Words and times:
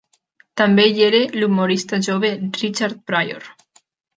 També 0.61 0.85
hi 0.93 1.03
era 1.09 1.19
l'humorista 1.41 2.01
jove 2.09 2.33
Richard 2.59 3.07
Pryor. 3.11 3.47